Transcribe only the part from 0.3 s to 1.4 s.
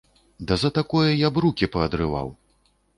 Да за такое я